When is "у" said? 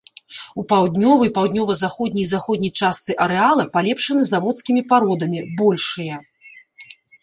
0.61-0.63